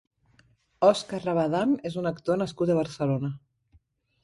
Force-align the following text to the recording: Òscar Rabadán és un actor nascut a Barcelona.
Òscar 0.87 1.19
Rabadán 1.25 1.77
és 1.91 1.99
un 2.03 2.11
actor 2.13 2.41
nascut 2.45 2.73
a 2.77 2.81
Barcelona. 2.81 3.33